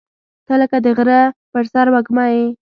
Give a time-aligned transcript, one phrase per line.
[0.47, 1.21] •ته لکه د غره
[1.51, 2.45] پر سر وږمه یې.